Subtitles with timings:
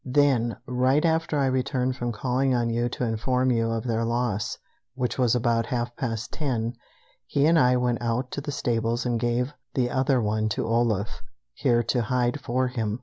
[0.03, 4.57] Then, right after I returned from calling on you to inform you of their loss,
[4.95, 6.73] which was about half past ten,
[7.27, 10.65] he and I went out to the stables and he gave the other one to
[10.65, 11.21] Olaf
[11.53, 12.99] here to hide for him.